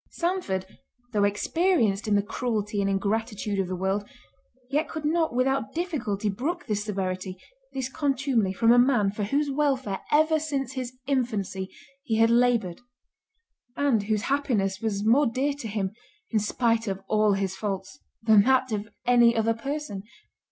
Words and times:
Sandford, 0.09 0.79
though 1.13 1.25
experienced 1.25 2.07
in 2.07 2.15
the 2.15 2.23
cruelty 2.23 2.81
and 2.81 2.89
ingratitude 2.89 3.59
of 3.59 3.67
the 3.67 3.75
world, 3.75 4.03
yet 4.67 4.89
could 4.89 5.05
not 5.05 5.35
without 5.35 5.75
difficulty 5.75 6.27
brook 6.27 6.65
this 6.65 6.83
severity, 6.83 7.37
this 7.73 7.87
contumely, 7.87 8.51
from 8.51 8.71
a 8.71 8.79
man, 8.79 9.11
for 9.11 9.25
whose 9.25 9.51
welfare, 9.51 9.99
ever 10.11 10.39
since 10.39 10.73
his 10.73 10.97
infancy, 11.05 11.69
he 12.01 12.15
had 12.17 12.31
laboured; 12.31 12.81
and 13.75 14.01
whose 14.05 14.23
happiness 14.23 14.81
was 14.81 15.05
more 15.05 15.27
dear 15.27 15.53
to 15.53 15.67
him, 15.67 15.91
in 16.31 16.39
spite 16.39 16.87
of 16.87 17.03
all 17.07 17.33
his 17.33 17.55
faults, 17.55 17.99
than 18.23 18.41
that 18.41 18.71
of 18.71 18.87
any 19.05 19.35
other 19.35 19.53
person. 19.53 20.01